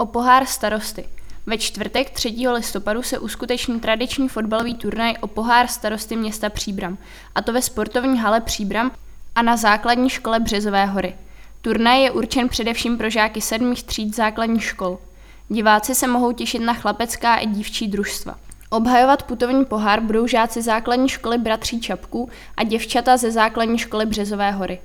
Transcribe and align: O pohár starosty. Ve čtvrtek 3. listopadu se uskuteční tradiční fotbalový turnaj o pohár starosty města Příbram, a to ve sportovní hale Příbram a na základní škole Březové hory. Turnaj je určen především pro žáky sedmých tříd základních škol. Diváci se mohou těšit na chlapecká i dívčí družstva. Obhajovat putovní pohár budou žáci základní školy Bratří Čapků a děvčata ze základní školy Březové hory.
O 0.00 0.06
pohár 0.06 0.46
starosty. 0.46 1.08
Ve 1.46 1.58
čtvrtek 1.58 2.10
3. 2.10 2.34
listopadu 2.52 3.02
se 3.02 3.18
uskuteční 3.18 3.80
tradiční 3.80 4.28
fotbalový 4.28 4.74
turnaj 4.74 5.14
o 5.20 5.26
pohár 5.26 5.66
starosty 5.66 6.16
města 6.16 6.50
Příbram, 6.50 6.98
a 7.34 7.42
to 7.42 7.52
ve 7.52 7.62
sportovní 7.62 8.18
hale 8.18 8.40
Příbram 8.40 8.90
a 9.34 9.42
na 9.42 9.56
základní 9.56 10.10
škole 10.10 10.40
Březové 10.40 10.86
hory. 10.86 11.14
Turnaj 11.60 12.02
je 12.02 12.10
určen 12.10 12.48
především 12.48 12.98
pro 12.98 13.10
žáky 13.10 13.40
sedmých 13.40 13.82
tříd 13.82 14.16
základních 14.16 14.64
škol. 14.64 14.98
Diváci 15.48 15.94
se 15.94 16.06
mohou 16.06 16.32
těšit 16.32 16.62
na 16.62 16.74
chlapecká 16.74 17.36
i 17.36 17.46
dívčí 17.46 17.88
družstva. 17.88 18.38
Obhajovat 18.70 19.22
putovní 19.22 19.64
pohár 19.64 20.00
budou 20.00 20.26
žáci 20.26 20.62
základní 20.62 21.08
školy 21.08 21.38
Bratří 21.38 21.80
Čapků 21.80 22.30
a 22.56 22.64
děvčata 22.64 23.16
ze 23.16 23.32
základní 23.32 23.78
školy 23.78 24.06
Březové 24.06 24.50
hory. 24.50 24.80